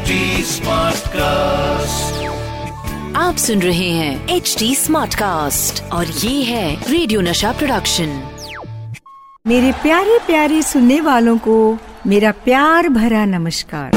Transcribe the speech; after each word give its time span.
HD 0.00 0.10
cast 0.98 2.26
आप 3.16 3.36
सुन 3.36 3.62
रहे 3.62 3.90
हैं 3.90 4.28
एच 4.28 4.56
डी 4.58 4.74
स्मार्ट 4.74 5.14
कास्ट 5.14 5.82
और 5.82 6.06
ये 6.06 6.42
है 6.42 6.90
रेडियो 6.90 7.20
नशा 7.20 7.52
प्रोडक्शन 7.52 8.22
मेरे 9.46 9.72
प्यारे 9.72 10.18
प्यारे 10.26 10.62
सुनने 10.62 11.00
वालों 11.00 11.38
को 11.38 11.78
मेरा 12.06 12.30
प्यार 12.30 12.88
भरा 12.88 13.24
नमस्कार। 13.24 13.90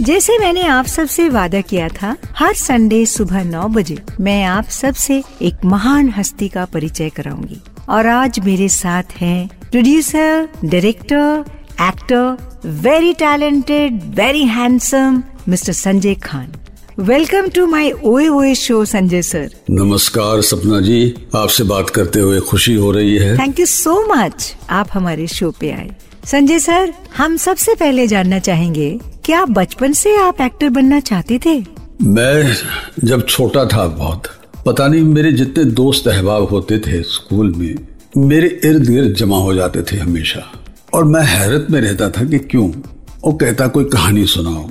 जैसे 0.00 0.38
मैंने 0.38 0.62
आप 0.62 0.86
सब 0.86 0.92
सबसे 0.92 1.28
वादा 1.28 1.60
किया 1.60 1.88
था 1.88 2.16
हर 2.36 2.54
संडे 2.54 3.06
सुबह 3.06 3.44
नौ 3.44 3.68
बजे 3.68 3.98
मैं 4.20 4.44
आप 4.44 4.64
सब 4.64 4.70
सबसे 4.70 5.24
एक 5.42 5.64
महान 5.64 6.14
हस्ती 6.16 6.48
का 6.48 6.64
परिचय 6.64 7.08
कराऊँगी। 7.08 7.60
और 7.88 8.06
आज 8.06 8.40
मेरे 8.40 8.68
साथ 8.68 9.02
हैं 9.20 9.48
producer 9.70 10.48
director 10.64 11.57
actor 11.80 12.70
very 12.82 13.12
talented 13.14 14.00
very 14.14 14.42
handsome 14.44 15.22
mister 15.48 15.72
Sanjay 15.72 16.14
Khan 16.14 16.52
welcome 16.98 17.48
to 17.48 17.66
my 17.66 17.90
Oye 18.04 18.26
Oye 18.28 18.54
show 18.54 18.84
Sanjay 18.84 19.22
sir 19.22 19.50
नमस्कार 19.70 20.40
सपना 20.42 20.80
जी। 20.80 21.14
आपसे 21.36 21.64
बात 21.64 21.90
करते 21.90 22.20
हुए 22.20 22.40
खुशी 22.40 22.74
हो 22.74 22.90
रही 22.92 23.16
है। 23.16 23.38
थैंक 23.38 23.60
यू 23.60 23.66
सो 23.66 23.94
मच 24.14 24.54
आप 24.70 24.88
हमारे 24.92 25.26
शो 25.26 25.50
पे 25.60 25.70
आए। 25.70 25.90
संजय 26.24 26.58
सर 26.58 26.92
हम 27.16 27.36
सबसे 27.36 27.74
पहले 27.74 28.06
जानना 28.06 28.38
चाहेंगे 28.38 28.90
क्या 29.24 29.44
बचपन 29.44 29.92
से 29.92 30.16
आप 30.16 30.40
एक्टर 30.40 30.68
बनना 30.70 31.00
चाहते 31.00 31.40
थे? 31.46 31.58
मैं 32.02 32.54
जब 33.04 33.26
छोटा 33.26 33.64
था 33.64 33.86
बहुत 33.86 34.26
पता 34.66 34.86
नहीं 34.88 35.02
मेरे 35.02 35.32
जितने 35.32 35.64
दोस्त 35.64 36.08
अहबाब 36.08 36.48
होते 36.50 36.78
थे 36.78 37.02
स्कूल 37.02 37.54
में 37.56 37.74
मेरे 38.16 38.60
इर्द 38.64 38.88
गिर्द 38.90 39.14
जमा 39.14 39.36
हो 39.36 39.54
जाते 39.54 39.82
थे 39.82 39.96
हमेशा। 39.96 40.50
और 40.98 41.04
मैं 41.04 41.20
हैरत 41.22 41.66
में 41.70 41.80
रहता 41.80 42.08
था 42.10 42.24
कि 42.24 42.38
क्यों? 42.50 42.68
वो 43.24 43.32
कहता, 43.32 43.66
कोई 43.66 43.84
कहानी 43.84 44.24
सुनाओ, 44.26 44.64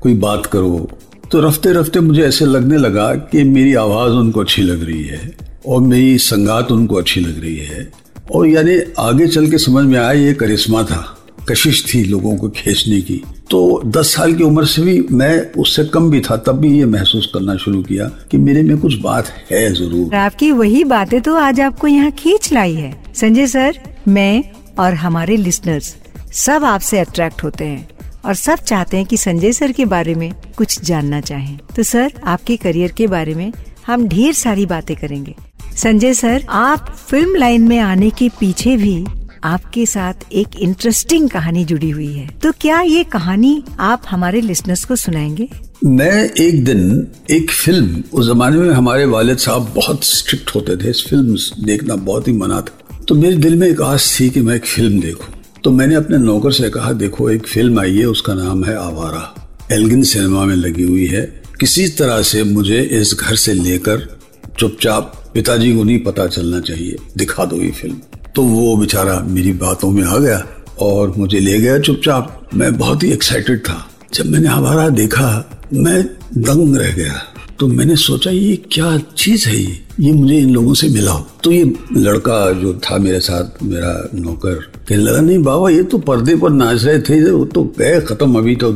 कोई 0.00 0.14
बात 0.14 0.46
करो। 0.46 0.88
तो 1.32 1.40
रफ्ते 1.40 1.72
रफ्ते 1.72 2.00
मुझे 2.00 2.22
ऐसे 2.22 2.46
लगने 2.46 2.76
लगा 2.76 3.14
कि 3.14 3.42
मेरी 3.44 3.74
आवाज़ 3.74 4.12
उनको 4.12 4.40
अच्छी 4.40 4.62
लग 4.62 4.84
रही 4.84 5.02
है 5.04 5.30
और 5.66 5.80
मेरी 5.82 6.16
संगात 6.18 6.72
उनको 6.72 6.96
अच्छी 6.96 7.20
लग 7.20 7.40
रही 7.40 7.56
है। 7.56 7.88
और 8.34 8.46
यानी 8.46 8.78
आगे 8.98 9.26
चल 9.26 9.50
के 9.50 9.58
समझ 9.58 9.84
में 9.84 9.98
आया, 9.98 10.12
ये 10.12 10.32
करिश्मा 10.34 10.82
था, 10.82 11.04
कशिश 11.48 11.84
थी 11.94 12.04
लोगों 12.04 12.36
को 12.36 12.48
खींचने 12.48 13.00
की। 13.00 13.22
तो 13.50 13.82
10 13.86 14.14
साल 14.14 14.34
की 14.34 14.44
उम्र 14.44 14.64
से 14.64 14.82
भी 14.82 15.00
मैं 15.12 15.52
उससे 15.52 15.84
कम 15.84 16.10
भी 16.10 16.20
था, 16.20 16.36
तब 16.36 16.58
भी 16.58 16.76
ये 16.78 16.86
महसूस 16.86 17.30
करना 17.34 17.56
शुरू 17.56 17.82
किया 17.82 18.10
कि 18.30 18.38
मेरे 18.38 18.62
में 18.62 18.76
कुछ 18.78 19.00
बात 19.00 19.28
है 19.50 19.72
ज़रूर। 19.74 20.14
आपकी 20.16 20.52
वही 20.52 20.84
बातें 20.84 21.20
तो 21.20 21.36
आज 21.36 21.60
आपको 21.60 21.86
यहाँ 21.86 22.10
खींच 22.10 22.52
लाई 22.52 22.74
है। 22.74 22.94
संजय 23.14 23.46
सर, 23.46 23.78
मैं 24.08 24.44
और 24.78 24.94
हमारे 24.94 25.36
लिसनर्स 25.36 25.96
सब 26.32 26.64
आपसे 26.64 26.98
अट्रैक्ट 26.98 27.44
होते 27.44 27.64
हैं 27.64 27.88
और 28.24 28.34
सब 28.34 28.54
चाहते 28.54 28.96
हैं 28.96 29.06
कि 29.06 29.16
संजय 29.16 29.52
सर 29.52 29.72
के 29.72 29.84
बारे 29.84 30.14
में 30.14 30.32
कुछ 30.56 30.84
जानना 30.84 31.20
चाहें। 31.20 31.58
तो 31.76 31.82
सर, 31.82 32.12
आपके 32.24 32.56
करियर 32.56 32.92
के 32.92 33.06
बारे 33.06 33.34
में 33.34 33.52
हम 33.86 34.08
ढेर 34.08 34.32
सारी 34.32 34.66
बातें 34.66 34.96
करेंगे। 34.96 35.34
संजय 35.76 36.14
सर, 36.14 36.44
आप 36.48 36.96
फ़िल्म 37.08 37.34
लाइन 37.36 37.62
में 37.62 37.78
आने 37.78 38.10
के 38.10 38.28
पीछे 38.28 38.76
भी 38.76 39.06
आपके 39.44 39.86
साथ 39.86 40.14
एक 40.32 40.48
इंटरेस्टिंग 40.58 41.30
कहानी 41.30 41.64
जुड़ी 41.64 41.90
हुई 41.90 42.12
है। 42.12 42.28
तो 42.28 42.52
क्या 42.52 42.80
ये 42.80 43.04
कहानी 43.04 43.64
आप 43.80 44.02
हमारे 44.10 44.40
लिसनर्स 44.40 44.84
को 44.84 44.96
सुनाएँगे? 44.96 45.48
मैं 45.86 46.30
एक 46.30 46.64
दिन 46.64 47.06
एक 47.30 47.50
फ़िल्म 47.50 48.02
उस 48.12 48.26
जमाने 48.26 48.56
में 48.56 48.74
हमारे 48.74 49.04
वालिद 49.04 49.36
साहब 49.36 49.72
बहुत 49.76 50.04
स्ट्रिक्ट 50.04 50.54
होते 50.54 50.76
थे। 50.76 50.92
फ़िल्म 50.92 51.36
देखना 51.64 51.96
बहुत 51.96 52.28
ही 52.28 52.32
मना 52.32 52.60
था 52.60 52.77
तो 53.08 53.14
मेरे 53.14 53.36
दिल 53.36 53.56
में 53.56 53.68
एक 53.68 53.82
आस 53.82 54.16
थी 54.20 54.30
कि 54.30 54.40
मैं 54.40 54.56
एक 54.56 54.66
फ़िल्म 54.66 55.00
देखूँ। 55.00 55.34
तो 55.64 55.70
मैंने 55.70 55.94
अपने 55.94 56.18
नौकर 56.18 56.52
से 56.52 56.70
कहा, 56.70 56.92
देखो, 56.92 57.30
एक 57.30 57.46
फ़िल्म 57.46 57.80
आई 57.80 57.98
है, 57.98 58.06
उसका 58.06 58.34
नाम 58.34 58.64
है 58.64 58.76
आवारा। 58.76 59.50
एल्गिन 59.72 60.02
सिनेमा 60.02 60.44
में 60.44 60.56
लगी 60.56 60.82
हुई 60.82 61.06
है। 61.06 61.42
किसी 61.60 61.88
तरह 61.88 62.22
से 62.22 62.44
मुझे 62.44 62.82
इस 62.82 63.16
घर 63.20 63.36
से 63.36 63.54
लेकर 63.54 64.18
चुपचाप 64.58 65.30
पिताजी 65.34 65.76
को 65.76 65.84
नहीं 65.84 65.98
पता 65.98 66.26
चलना 66.26 66.60
चाहिए। 66.60 66.96
दिखा 67.16 67.44
दो 67.44 67.56
ये 67.56 67.70
फ़िल्म। 67.70 67.96
तो 68.34 68.42
वो 68.42 68.76
बेचारा 68.76 69.20
मेरी 69.20 69.52
बातों 69.52 69.90
में 69.90 70.04
आ 70.04 70.18
गया 70.18 70.46
और 70.78 71.14
मुझे 71.16 71.40
ले 71.40 71.60
गया 71.60 71.78
चुपचाप। 71.78 72.50
मैं 72.54 72.78
बहुत 72.78 73.02
ही 73.02 73.12
एक्साइटेड 73.12 73.58
था। 73.58 73.88
जब 74.14 74.26
मैंने 74.26 74.48
आवारा 74.48 74.88
देखा, 74.88 75.60
मैं 75.72 76.02
दंग 76.36 76.76
रह 76.76 76.92
गया। 76.92 77.22
तो 77.58 77.66
मैंने 77.66 77.96
सोचा 77.96 78.30
ये 78.30 78.56
क्या 78.72 78.98
चीज़ 79.16 79.48
है 79.48 79.56
ये? 79.56 79.80
ये 80.00 80.12
मुझे 80.12 80.38
इन 80.38 80.50
लोगों 80.50 80.74
से 80.74 80.88
मिलाओ 80.88 81.26
तो 81.44 81.52
ये 81.52 81.74
लड़का 81.96 82.52
जो 82.52 82.74
था 82.74 82.98
मेरे 82.98 83.20
साथ 83.20 83.62
मेरा 83.62 84.10
नौकर 84.14 84.54
कहने 84.88 85.02
लगा 85.02 85.20
नहीं 85.20 85.38
बाबा 85.38 85.70
ये 85.70 85.82
तो 85.82 85.98
पर्दे 85.98 86.36
पर 86.36 86.50
नाच 86.50 86.84
रहे 86.84 86.98
थे 86.98 87.30
वो 87.30 87.44
तो 87.44 87.64
गए 87.78 88.00
खत्म 88.00 88.38
अभी 88.38 88.56
तो 88.56 88.72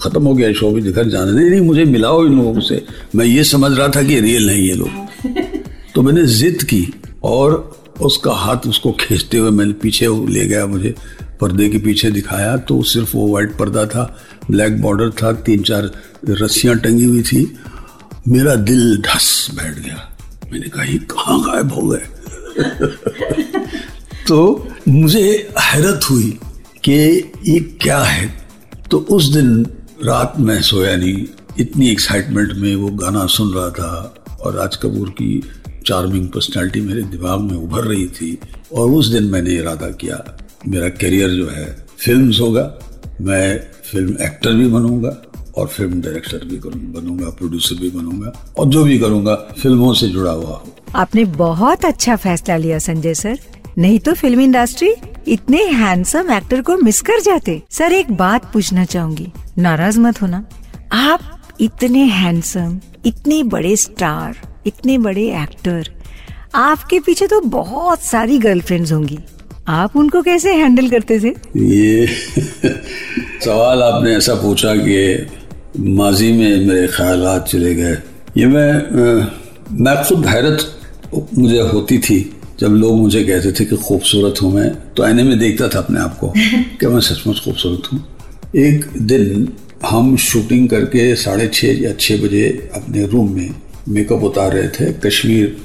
खत्म 0.00 0.22
हो 0.22 0.34
गया 0.34 0.52
शो 0.52 0.70
भी 0.70 0.82
दिखा 0.82 1.02
जाने। 1.02 1.32
नहीं 1.32 1.50
नहीं 1.50 1.60
मुझे 1.60 1.84
मिलाओ 1.84 2.26
इन 2.26 2.36
लोगों 2.36 2.60
से। 2.60 2.84
मैं 3.14 3.26
ये 3.26 3.44
समझ 3.44 3.78
रहा 3.78 3.88
था 3.88 4.02
कि 4.02 4.20
रियल 4.20 4.46
नहीं 4.46 4.68
ये 4.68 4.74
लोग। 4.74 4.90
तो 5.94 6.02
मैंने 6.02 6.26
जिद 6.26 6.62
की 6.62 6.94
और 7.24 7.76
उसका 8.00 8.32
हाथ 8.32 8.56
उसको 8.66 8.92
खींचते 8.92 9.38
हुए 9.38 9.50
मैंने 9.50 9.72
पीछे 9.72 10.06
ले 10.32 10.46
गया 10.46 10.66
मुझे 10.66 10.94
पर्दे 11.40 11.68
के 11.68 11.78
पीछे 11.78 12.10
दिखाया। 12.10 12.56
तो 12.56 12.82
सिर्फ़ 12.82 13.16
वो 13.16 13.28
व्हाइट 13.28 13.56
पर्दा 13.56 13.86
था 13.86 14.18
ब्लैक 14.50 14.82
बॉर्डर 14.82 15.10
था 15.10 15.32
तीन 15.32 15.62
चार 15.62 15.90
रस्सियाँ 16.28 16.76
टंगी 16.76 17.04
हुई 17.04 17.22
थी 17.22 17.56
मेरा 18.28 18.54
दिल 18.54 19.02
ढस 19.02 19.48
बैठ 19.54 19.78
गया। 19.78 20.16
मैंने 20.52 20.68
कहा, 20.68 20.84
ये 20.84 20.98
कहाँ 20.98 21.40
गायब 21.40 21.72
हो 21.72 21.88
गए? 21.88 22.02
तो 24.28 24.68
मुझे 24.88 25.52
हैरत 25.60 26.00
हुई 26.10 26.38
कि 26.84 26.92
ये 27.48 27.60
क्या 27.60 27.98
है। 27.98 28.48
तो 28.90 28.98
उस 28.98 29.32
दिन 29.32 29.66
रात 30.04 30.34
में 30.38 30.62
सोया 30.62 30.96
नहीं। 30.96 31.26
इतनी 31.60 31.90
एक्साइटमेंट 31.90 32.52
में 32.52 32.76
वो 32.76 32.88
गाना 32.88 33.26
सुन 33.26 33.54
रहा 33.54 33.70
था 33.70 34.14
और 34.40 34.54
राज 34.54 34.76
कपूर 34.76 35.10
की 35.10 35.42
चार्मिंग 35.86 36.28
पर्सनालिटी 36.28 36.80
मेरे 36.80 37.02
दिमाग 37.02 37.40
में 37.40 37.58
उभर 37.58 37.84
रही 37.84 38.06
थी। 38.06 38.38
और 38.72 38.90
उस 38.90 39.08
दिन 39.08 39.24
मैंने 39.24 39.50
इरादा 39.50 39.90
किया, 39.90 40.38
मेरा 40.68 40.88
करियर 40.88 41.30
जो 41.30 41.48
है 41.48 41.86
फिल्म्स 41.98 42.40
होगा। 42.40 42.74
मैं 43.20 43.60
फ़िल्म 43.92 44.16
एक्टर 44.22 44.52
भी 44.52 44.66
बनूँगा। 44.66 45.22
और 45.56 45.66
फ़िल्म 45.66 46.00
डायरेक्टर 46.02 46.44
भी 46.44 46.56
बनूँगा 46.92 47.30
प्रोड्यूसर 47.30 47.80
भी 47.80 47.90
बनूँगा 47.90 48.32
और 48.58 48.68
जो 48.68 48.84
भी 48.84 48.98
करूँगा 48.98 49.34
फ़िल्मों 49.62 49.92
से 49.94 50.08
जुड़ा 50.08 50.30
हुआ 50.30 50.50
हो। 50.50 50.74
आपने 50.94 51.24
बहुत 51.24 51.84
अच्छा 51.84 52.16
फैसला 52.16 52.56
लिया 52.56 52.78
संजय 52.78 53.14
सर। 53.14 53.38
नहीं 53.78 53.98
तो 53.98 54.12
फ़िल्म 54.14 54.40
इंडस्ट्री 54.40 54.92
इतने 55.28 55.62
हैंडसम 55.64 56.32
एक्टर 56.32 56.60
को 56.62 56.76
मिस 56.76 57.00
कर 57.00 57.20
जाते। 57.20 57.62
सर 57.70 57.92
एक 57.92 58.12
बात 58.12 58.52
पूछना 58.52 58.84
चाहूँगी। 58.84 59.26
नाराज़ 59.58 60.00
मत 60.00 60.22
होना। 60.22 60.44
आप 60.92 61.54
इतने 61.60 62.04
हैंडसम 62.04 62.78
इतने 63.06 63.42
बड़े 63.42 63.76
स्टार 63.76 64.36
इतने 64.66 64.98
बड़े 64.98 65.26
एक्टर 65.42 65.90
आपके 66.54 66.98
पीछे 67.00 67.26
तो 67.26 67.40
बहुत 67.40 68.02
सारी 68.02 68.38
गर्लफ्रेंड्स 68.38 68.92
होंगी। 68.92 69.18
आप 69.68 69.96
उनको 69.96 70.22
कैसे 70.22 70.52
हैंडल 70.54 70.88
करते 70.88 71.18
थे? 71.20 71.28
ये 71.56 72.06
सवाल 73.44 73.82
आपने 73.82 74.16
ऐसा 74.16 74.34
पूछा 74.34 74.74
कि 74.76 75.26
माजी 75.76 76.30
में 76.32 76.66
मेरे 76.66 76.86
ख्याल 76.86 77.44
चले 77.48 77.74
गए। 77.74 77.96
ये 78.36 78.46
मैं 78.46 78.72
मैं 79.82 79.94
खुद 80.04 80.26
हैरत 80.26 80.58
मुझे 81.38 81.60
होती 81.60 81.98
थी 81.98 82.18
जब 82.60 82.72
लोग 82.72 82.98
मुझे 82.98 83.22
कहते 83.24 83.52
थे 83.52 83.64
कि 83.64 83.76
खूबसूरत 83.76 84.42
हूँ 84.42 84.52
मैं 84.54 84.68
तो 84.94 85.02
आईने 85.02 85.22
में 85.22 85.38
देखता 85.38 85.68
था 85.68 85.78
अपने 85.78 86.00
आप 86.00 86.18
को 86.18 86.32
कि 86.80 86.86
मैं 86.86 87.00
सचमुच 87.00 87.42
खूबसूरत 87.44 87.92
हूँ। 87.92 88.00
एक 88.56 88.84
दिन 89.02 89.48
हम 89.86 90.16
शूटिंग 90.16 90.68
करके 90.68 91.14
साढ़े 91.16 91.48
छः 91.54 91.82
या 91.82 91.92
छः 92.00 92.22
बजे 92.22 92.46
अपने 92.74 93.06
रूम 93.06 93.34
में 93.34 93.54
मेकअप 93.88 94.22
उतार 94.24 94.52
रहे 94.52 94.68
थे 94.68 94.92
कश्मीर 95.04 95.56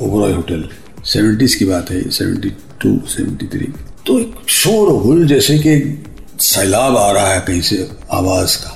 ओबरॉय 0.00 0.32
होटल। 0.32 0.68
सेवेंटीज़ 1.04 1.58
की 1.58 1.64
बात 1.64 1.90
है 1.90 2.02
सेवेंटी 2.10 2.50
टू 2.82 2.98
सेवेंटी 3.08 3.46
थ्री। 3.46 3.68
तो 4.06 4.18
एक 4.20 4.34
शोर 4.50 4.92
हुल 5.02 5.26
जैसे 5.26 5.58
कि 5.58 6.04
सैलाब 6.40 6.96
आ 6.96 7.10
रहा 7.12 7.34
है 7.34 7.40
कहीं 7.40 7.60
से 7.60 7.88
आवाज़ 8.12 8.56
का। 8.56 8.71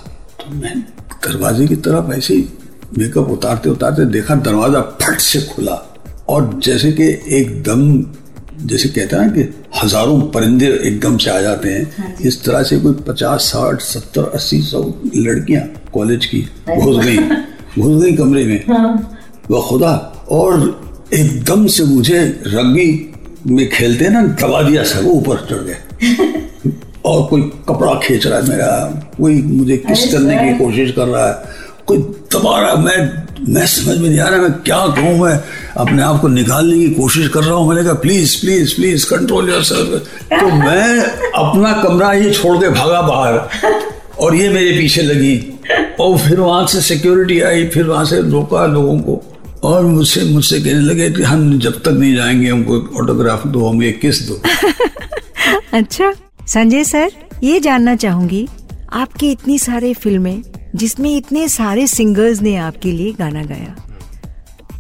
मैं 0.52 0.81
दरवाजे 1.25 1.66
की 1.66 1.76
तरफ़ 1.76 2.12
ऐसे 2.12 2.34
ही 2.34 2.48
मेकअप 2.98 3.31
उतारते 3.31 3.70
उतारते 3.70 4.04
देखा 4.04 4.34
दरवाज़ा 4.34 4.81
फट 5.02 5.20
से 5.20 5.40
खुला। 5.40 5.82
और 6.28 6.60
जैसे 6.64 6.93
कि 6.93 7.08
एकदम 7.38 7.82
जैसे 8.66 8.88
कहते 8.88 9.16
हैं 9.16 9.22
ना 9.22 9.32
कि 9.32 9.43
हज़ारों 9.82 10.20
परिंदे 10.31 10.66
एकदम 10.66 11.16
से 11.16 11.31
आ 11.31 11.40
जाते 11.40 11.69
हैं। 11.69 11.84
हाँ 11.98 12.14
इस 12.26 12.44
तरह 12.44 12.62
से 12.62 12.78
कोई 12.81 12.94
पचास 13.08 13.43
साठ 13.43 13.81
सत्तर 13.81 14.31
अस्सी 14.34 14.60
सौ 14.62 14.82
लड़कियाँ 15.16 15.62
कॉलेज 15.93 16.26
की 16.26 16.40
घुस 16.78 17.04
गई। 17.04 17.16
घुस 17.78 18.02
गई 18.02 18.12
कमरे 18.16 18.44
में। 18.44 18.64
हाँ। 18.69 19.19
वह 19.50 19.69
खुदा 19.69 19.93
और 20.31 21.08
एकदम 21.14 21.66
से 21.66 21.84
मुझे 21.84 22.20
रग्बी 22.46 23.12
में 23.46 23.69
खेलते 23.70 24.08
ना 24.08 24.22
दबा 24.22 24.62
दिया 24.62 24.84
सर 24.84 25.04
ऊपर 25.04 25.46
चढ़ 25.50 25.62
गए। 25.64 26.45
और 27.06 27.26
कोई 27.26 27.43
कपड़ा 27.69 27.93
खींच 28.05 28.26
रहा 28.26 28.38
है 28.38 28.49
मेरा 28.49 28.70
कोई 29.17 29.43
मुझे 29.43 29.76
किस 29.76 30.12
करने 30.12 30.37
की 30.37 30.58
कोशिश 30.58 30.91
कर 30.91 31.06
रहा 31.06 31.26
है 31.29 31.35
कोई 31.87 31.99
दबा 32.35 32.61
रहा 32.61 32.75
मैं 32.75 32.99
मैं 33.49 33.67
समझ 33.67 33.99
में 33.99 34.08
नहीं 34.08 34.19
आ 34.20 34.29
रहा 34.29 34.41
मैं 34.41 34.53
क्या 34.53 34.79
कहूँ 34.87 35.19
मैं 35.19 35.35
अपने 35.76 36.03
आप 36.03 36.20
को 36.20 36.29
निकालने 36.29 36.79
की 36.79 36.88
कोशिश 36.94 37.29
कर 37.29 37.44
रहा 37.44 37.55
हूँ। 37.55 37.69
मैंने 37.69 37.85
कहा 37.85 37.93
please 37.94 38.41
please 38.41 38.75
please 38.76 39.06
control 39.11 39.50
your 39.50 39.62
yourself 40.32 40.47
मैं 40.47 40.99
अपना 41.37 41.73
कमरा 41.82 42.11
ही 42.11 42.31
छोड़ 42.31 42.56
के 42.56 42.69
भागा 42.69 43.03
बाहर 43.03 43.38
और 44.20 44.35
ये 44.35 44.49
मेरे 44.49 44.73
पीछे 44.79 45.03
लगी। 45.03 45.37
और 46.00 46.19
फिर 46.19 46.41
वहाँ 46.41 46.67
से 46.67 46.81
सिक्योरिटी 46.81 47.41
आई 47.41 47.67
फिर 47.67 47.85
वहाँ 47.85 48.05
से 48.05 48.20
रोका 48.31 48.67
लोगों 48.67 48.99
को 49.00 49.23
और 49.64 49.85
मुझसे 49.85 50.25
मुझसे 50.25 50.61
कहने 50.61 50.81
लगे 50.81 51.11
कि 51.11 51.23
हम 51.23 51.58
जब 51.58 51.82
तक 51.82 51.88
नहीं 51.88 52.17
जाएँगे 52.17 52.49
हमको 52.49 52.79
ऑटोग्राफ 53.03 53.47
दो 53.47 53.67
हमें 53.67 53.87
एक 53.87 54.00
किस 54.00 54.29
दो। 54.29 54.41
अच्छा। 55.73 56.12
संजय 56.46 56.84
सर, 56.84 57.12
ये 57.43 57.60
जानना 57.60 57.96
चाहूँगी, 57.96 58.48
आपकी 58.93 59.31
इतनी 59.31 59.58
सारी 59.58 59.94
फ़िल्में, 59.94 60.43
जिसमें 60.75 61.16
इतने 61.16 61.48
सारे 61.48 61.87
सिंगर्स 61.87 62.43
ने 62.43 62.56
आपके 62.56 62.93
लिए 62.93 63.12
गाना 63.12 63.43
गाया। 63.43 63.76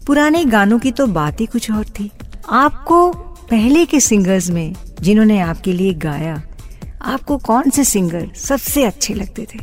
पुराने 0.06 0.44
गानों 0.44 0.78
की 0.78 0.92
तो 0.92 1.06
बात 1.06 1.40
ही 1.40 1.46
कुछ 1.46 1.70
और 1.70 1.84
थी। 1.84 2.10
आपको 2.50 3.10
पहले 3.50 3.84
के 3.86 4.00
सिंगर्स 4.00 4.50
में, 4.50 4.74
जिन्होंने 5.00 5.40
आपके 5.40 5.72
लिए 5.72 5.94
गाया, 5.94 6.42
आपको 7.02 7.38
कौन 7.38 7.70
से 7.70 7.84
सिंगर 7.84 8.28
सबसे 8.36 8.84
अच्छे 8.84 9.14
लगते 9.14 9.46
थे? 9.54 9.58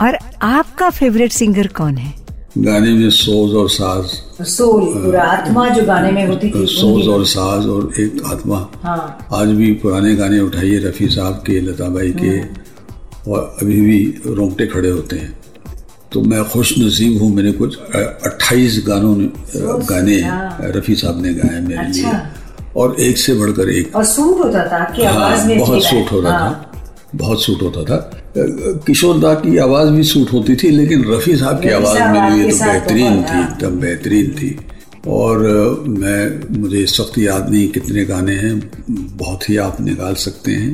और 0.00 0.18
आपका 0.42 0.90
फेवरेट 0.90 1.32
सिंगर 1.32 1.66
कौन 1.66 1.96
है? 1.96 2.14
गाने 2.58 2.92
में 2.92 3.10
सोज 3.10 3.54
और 3.54 3.68
साज। 3.70 4.46
सोल 4.46 4.84
पूरा 4.94 5.22
आत्मा 5.22 5.68
जो 5.68 5.82
गाने 5.86 6.10
में 6.12 6.26
होती 6.26 6.50
थी 6.50 6.66
सोज 6.66 7.08
और 7.08 7.24
साज 7.24 7.66
और 7.66 7.92
एक 8.00 8.22
आत्मा। 8.26 8.56
हाँ। 8.82 9.28
आज 9.32 9.48
भी 9.48 9.72
पुराने 9.72 10.14
गाने 10.14 10.40
उठाइए 10.40 10.78
रफ़ी 10.78 11.08
साहब 11.08 11.42
के 11.46 11.60
लता 11.60 11.88
बाई 11.88 12.10
के 12.10 12.38
और 13.30 13.56
अभी 13.62 13.80
भी 13.80 13.98
रोंगटे 14.26 14.66
खड़े 14.66 14.90
होते 14.90 15.16
हैं। 15.16 15.38
तो 16.12 16.20
मैं 16.20 16.44
खुश 16.44 16.74
नसीब 16.78 17.22
हूँ 17.22 17.34
मैंने 17.34 17.52
कुछ 17.52 17.78
अट्ठाईस 17.78 18.84
गानों 18.88 19.16
ने 19.16 19.30
गाने 19.86 20.20
रफ़ी 20.78 20.94
साहब 20.94 21.22
ने 21.22 21.34
गाए 21.34 21.60
मेरे 21.60 21.80
अच्छा। 21.80 22.10
लिए। 22.10 22.20
और 22.76 22.96
एक 23.00 23.18
से 23.18 23.34
बढ़कर 23.34 23.68
एक। 23.68 23.96
और 23.96 24.04
सूट 24.04 24.44
होता 24.44 24.66
था 24.72 24.76
आपकी 24.76 25.02
आवाज़ 25.02 25.38
हाँ 25.38 25.46
में 25.46 25.58
बहुत 25.58 25.84
सूट 25.84 26.12
होता 26.12 26.30
हाँ। 26.30 26.50
था। 26.50 26.90
बहुत 27.14 27.42
सूट 27.42 27.62
होता 27.62 27.84
था। 27.84 28.17
किशोर 28.36 29.18
दा 29.18 29.34
की 29.34 29.56
आवाज़ 29.58 29.90
भी 29.90 30.02
सूट 30.04 30.32
होती 30.32 30.56
थी 30.56 30.70
लेकिन 30.70 31.04
रफी 31.12 31.36
साहब 31.36 31.60
की 31.62 31.68
आवाज़ 31.70 31.98
मेरी 32.02 32.42
लिए 32.42 32.50
तो 32.50 32.64
बेहतरीन 32.64 33.22
थी। 33.22 33.40
एकदम 33.40 33.80
बेहतरीन 33.80 34.30
थी 34.30 34.50
और 35.06 35.38
मैं 35.88 36.58
मुझे 36.60 36.78
इस 36.78 36.98
वक्त 37.00 37.18
याद 37.18 37.48
नहीं 37.50 37.68
कितने 37.68 38.04
गाने 38.04 38.34
हैं 38.34 38.58
बहुत 38.90 39.48
ही 39.50 39.56
आप 39.56 39.80
निकाल 39.80 40.14
सकते 40.14 40.52
हैं 40.52 40.72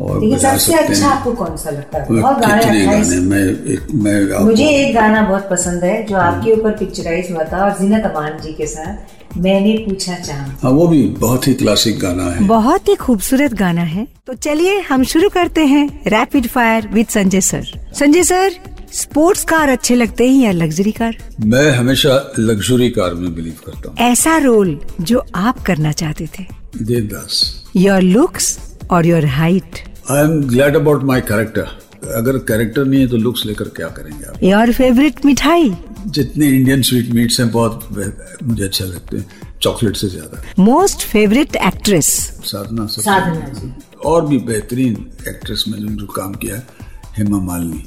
और 0.00 0.18
बजा 0.20 0.50
सबसे 0.50 0.72
सकते 0.72 0.84
अच्छा 0.84 1.06
हैं। 1.06 1.12
आपको 1.12 1.32
कौन 1.32 1.56
सा 1.56 1.70
लगता 1.70 1.98
है? 1.98 2.06
बहुत 2.10 2.38
गाने 2.38 2.62
कितने 2.62 2.84
गाने 2.86 3.20
मैं 3.20 3.42
एक 3.74 3.86
मैं 3.94 4.44
मुझे 4.44 4.68
एक 4.68 4.94
गाना 4.94 5.22
बहुत 5.22 5.48
पसंद 5.50 5.84
है 5.84 6.02
जो 6.06 6.16
आपके 6.16 6.52
ऊपर 6.52 6.76
पिक्चराइज 6.76 7.30
हुआ 7.32 7.44
था 7.44 7.64
और 7.64 7.78
जीनत 7.80 8.04
अमान 8.04 8.38
जी 8.42 8.52
के 8.52 8.66
साथ 8.66 9.14
मैंने 9.38 9.72
पूछा 9.78 10.14
चाँद। 10.14 10.56
हाँ 10.62 10.70
वो 10.72 10.86
भी 10.88 11.02
बहुत 11.18 11.46
ही 11.48 11.54
क्लासिक 11.54 11.98
गाना 11.98 12.30
है। 12.30 12.46
बहुत 12.46 12.88
ही 12.88 12.94
खूबसूरत 12.96 13.54
गाना 13.54 13.82
है। 13.82 14.06
तो 14.26 14.34
चलिए 14.34 14.78
हम 14.80 15.04
शुरू 15.04 15.28
करते 15.28 15.64
हैं 15.66 15.88
rapid 16.06 16.46
fire 16.46 16.88
with 16.88 17.06
Sanjay 17.06 17.40
sir. 17.40 17.66
Sanjay 17.94 18.22
sir 18.22 18.54
sports 18.92 19.44
car 19.44 19.68
अच्छे 19.68 19.94
लगते 19.94 20.28
हैं 20.28 20.42
या 20.42 20.52
लग्जरी 20.52 20.92
कार? 20.92 21.16
मैं 21.44 21.70
हमेशा 21.70 22.10
लग्जरी 22.38 22.88
कार 22.90 23.14
में 23.14 23.34
बिलीव 23.34 23.56
करता 23.66 23.88
हूँ। 23.88 23.96
ऐसा 24.08 24.36
रोल 24.38 24.78
जो 25.00 25.24
आप 25.36 25.62
करना 25.62 25.92
चाहते 25.92 26.28
थे। 26.38 26.44
देवदास। 26.76 27.40
योर 27.76 28.02
लुक्स 28.02 28.58
और 28.90 29.06
your 29.06 29.24
height 29.26 29.78
I 30.10 30.22
am 30.22 30.40
glad 30.48 30.76
about 30.76 31.02
my 31.04 31.20
character 31.22 31.66
अगर 32.14 32.38
कैरेक्टर 32.48 32.84
नहीं 32.84 33.00
है 33.00 33.08
तो 33.08 33.16
लुक्स 33.16 33.44
लेकर 33.46 33.68
क्या 33.76 33.88
करेंगे 33.88 34.24
आप? 34.24 34.42
योर 34.42 34.72
फेवरेट 34.72 35.24
मिठाई? 35.26 35.72
जितने 36.08 36.46
इंडियन 36.48 36.82
स्वीट 36.82 37.10
मीट्स 37.14 37.40
हैं 37.40 37.50
बहुत 37.50 37.88
मुझे 38.42 38.64
अच्छे 38.64 38.84
लगते 38.84 39.16
हैं। 39.16 39.26
चॉकलेट 39.62 39.96
से 39.96 40.08
ज़्यादा। 40.08 40.42
Most 40.58 41.02
favourite 41.02 41.56
actress 41.56 42.06
Sadhana 42.44 42.86
Sadhana 42.86 43.48
ji. 43.50 43.72
और 44.04 44.26
भी 44.26 44.38
बेहतरीन 44.46 44.94
एक्ट्रेस 45.28 45.64
में 45.68 45.78
जो 45.78 45.88
जो 45.90 46.06
काम 46.06 46.34
किया 46.34 46.56
है 46.56 46.66
हेमा 47.16 47.38
मालिनी। 47.44 47.84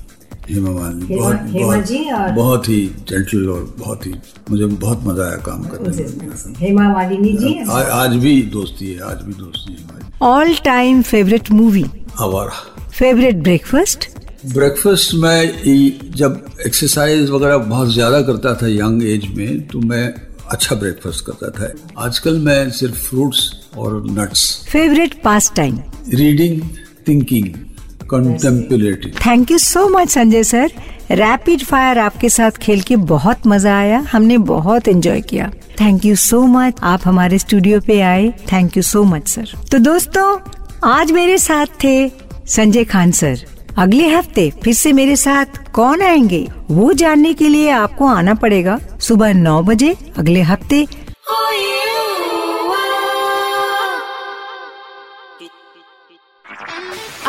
हेमा 0.50 0.72
मालिनी 0.72 1.16
बहुत 1.16 1.36
हेमा 1.36 1.66
बहुत 1.66 1.86
जी 1.86 2.00
और- 2.12 2.36
बहुत 2.36 2.69
ही 2.69 2.80
जेंटल 3.10 3.50
और 3.50 3.75
बहुत 3.80 4.06
ही 4.06 4.13
मुझे 4.51 4.66
बहुत 4.66 5.04
मज़ा 5.04 5.24
आया 5.24 5.36
काम 5.46 5.63
करने 5.63 6.04
में। 6.04 6.56
हेमा 6.60 6.90
मालिनी 6.94 7.34
जी। 7.38 7.54
आ- 7.69 7.81
आज 8.01 8.16
भी 8.16 8.42
दोस्ती 8.42 8.92
है 8.94 9.00
आज 9.10 9.22
भी 9.24 9.34
दोस्ती 9.34 9.74
है 9.74 9.84
हमारी। 9.84 10.12
All 10.22 10.56
time 10.66 11.01
favourite 11.01 11.51
movie 11.51 11.86
Awara. 12.19 12.88
Favourite 12.90 13.36
breakfast 13.36 14.10
breakfast 14.54 15.13
में 15.13 16.12
जब 16.16 16.46
एक्सरसाइज 16.66 17.30
वगैरह 17.30 17.57
बहुत 17.57 17.94
ज़्यादा 17.94 18.22
करता 18.22 18.54
था 18.56 18.68
यंग 18.68 19.04
एज 19.04 19.28
में 19.38 19.68
तो 19.68 19.80
मैं 19.80 20.13
अच्छा 20.52 20.75
ब्रेकफास्ट 20.75 21.25
करता 21.25 21.50
था। 21.50 21.72
आजकल 22.06 22.40
मैं 22.40 22.69
सिर्फ़ 22.72 22.95
फ्रूट्स 22.95 23.52
और 23.78 24.04
nuts 24.12 24.44
favourite 24.72 25.22
pastime 25.56 25.80
reading 26.13 26.62
thinking 27.07 27.45
contemplating 28.12 29.14
thank 29.26 29.52
you 29.52 29.58
so 29.58 29.88
much 29.90 30.10
Sanjay 30.10 30.44
sir 30.44 30.72
rapid 31.12 31.64
fire 31.66 32.00
आपके 32.00 32.30
साथ 32.30 32.58
खेल 32.62 32.82
के 32.82 32.96
बहुत 33.12 33.48
मज़ा 33.48 33.78
आया। 33.78 34.00
हमने 34.12 34.38
बहुत 34.38 34.88
एंजॉय 34.88 35.22
किया। 35.22 35.52
थैंक 35.82 36.06
यू 36.06 36.16
सो 36.16 36.42
मच 36.48 36.80
आप 36.84 37.02
हमारे 37.06 37.40
स्टूडियो 37.40 37.80
पे 37.82 38.00
आए। 38.02 38.30
Thank 38.52 38.78
you 38.78 38.84
so 38.84 39.04
much 39.04 39.28
sir 39.28 39.54
तो 39.72 39.80
दोस्तों 39.80 40.38
आज 40.90 41.12
मेरे 41.12 41.38
साथ 41.38 41.84
थे 41.84 42.12
संजय 42.48 42.84
खान 42.86 43.12
सर 43.12 43.46
अगले 43.78 44.08
हफ़्ते 44.10 44.50
फिर 44.64 44.74
से 44.74 44.94
मेरे 44.94 45.16
साथ 45.16 45.72
कौन 45.74 46.02
आएँगे 46.02 46.48
वो 46.70 46.92
जानने 46.94 47.34
के 47.34 47.48
लिए 47.48 47.70
आपको 47.72 48.08
आना 48.08 48.34
पड़ेगा 48.36 48.80
सुबह 49.00 49.34
नौ 49.34 49.62
बजे 49.64 49.96
अगले 50.18 50.42
हफ़्ते। 50.42 50.86